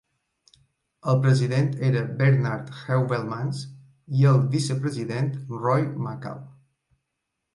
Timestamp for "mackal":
6.07-6.41